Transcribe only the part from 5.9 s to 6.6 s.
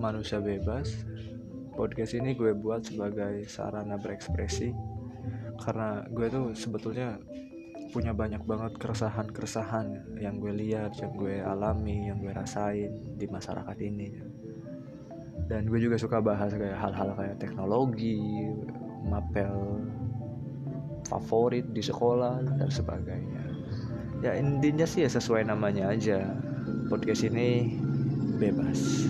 gue tuh